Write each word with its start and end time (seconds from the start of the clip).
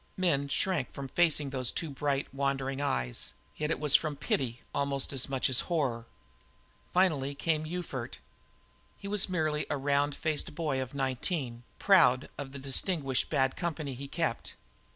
Men 0.17 0.47
shrank 0.47 0.91
from 0.93 1.09
facing 1.09 1.51
those 1.51 1.71
too 1.71 1.91
bright, 1.91 2.25
wandering 2.33 2.81
eyes, 2.81 3.33
yet 3.57 3.69
it 3.69 3.79
was 3.79 3.93
from 3.93 4.15
pity 4.15 4.61
almost 4.73 5.13
as 5.13 5.29
much 5.29 5.47
as 5.47 5.59
horror. 5.69 6.07
Finally 6.91 7.35
came 7.35 7.65
Ufert. 7.67 8.15
He 8.97 9.07
was 9.07 9.29
merely 9.29 9.67
a 9.69 9.77
round 9.77 10.15
faced 10.15 10.55
boy 10.55 10.81
of 10.81 10.95
nineteen, 10.95 11.61
proud 11.77 12.29
of 12.39 12.51
the 12.51 12.57
distinguished 12.57 13.29
bad 13.29 13.55
company 13.55 13.93
he 13.93 14.07
kept. 14.07 14.55